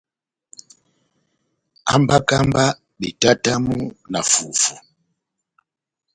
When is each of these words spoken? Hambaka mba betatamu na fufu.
Hambaka 1.91 2.35
mba 2.47 2.65
betatamu 2.99 3.77
na 4.11 4.19
fufu. 4.31 4.73